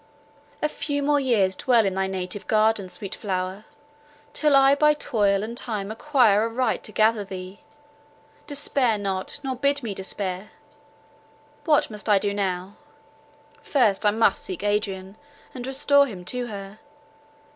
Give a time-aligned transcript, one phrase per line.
[0.63, 3.65] A few more years dwell in thy native garden, sweet flower,
[4.33, 7.59] till I by toil and time acquire a right to gather thee.
[8.47, 10.49] Despair not, nor bid me despair!
[11.65, 12.77] What must I do now?
[13.61, 15.17] First I must seek Adrian,
[15.53, 16.79] and restore him to her.